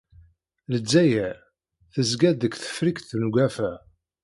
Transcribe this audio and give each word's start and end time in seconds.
Ldzayer 0.73 1.37
tezga-d 1.93 2.37
deg 2.41 2.53
Tefriqt 2.57 3.09
n 3.19 3.25
Ugafa. 3.27 3.71